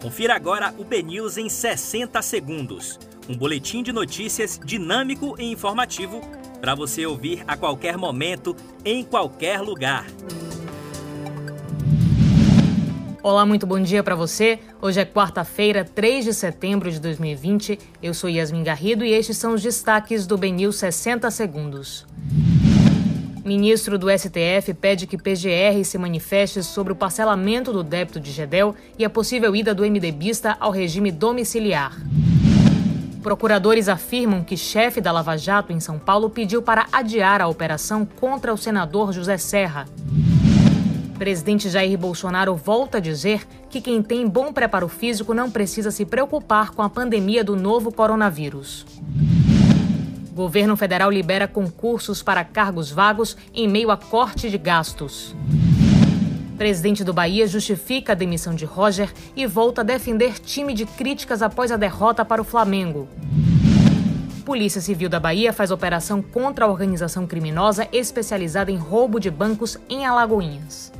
[0.00, 3.00] Confira agora o BNews em 60 segundos.
[3.28, 6.20] Um boletim de notícias dinâmico e informativo
[6.60, 10.06] para você ouvir a qualquer momento, em qualquer lugar.
[13.24, 14.60] Olá, muito bom dia para você.
[14.80, 17.76] Hoje é quarta-feira, 3 de setembro de 2020.
[18.00, 22.06] Eu sou Yasmin Garrido e estes são os destaques do BNews 60 segundos.
[23.48, 28.74] Ministro do STF pede que PGR se manifeste sobre o parcelamento do débito de Gedel
[28.98, 31.96] e a possível ida do MDBista ao regime domiciliar.
[33.22, 38.04] Procuradores afirmam que chefe da Lava Jato em São Paulo pediu para adiar a operação
[38.04, 39.86] contra o senador José Serra.
[41.18, 46.04] Presidente Jair Bolsonaro volta a dizer que quem tem bom preparo físico não precisa se
[46.04, 48.84] preocupar com a pandemia do novo coronavírus.
[50.38, 55.34] Governo federal libera concursos para cargos vagos em meio a corte de gastos.
[56.56, 61.42] Presidente do Bahia justifica a demissão de Roger e volta a defender time de críticas
[61.42, 63.08] após a derrota para o Flamengo.
[64.44, 69.76] Polícia Civil da Bahia faz operação contra a organização criminosa especializada em roubo de bancos
[69.88, 70.92] em Alagoinhas.